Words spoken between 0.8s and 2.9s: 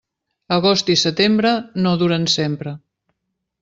i setembre no duren sempre.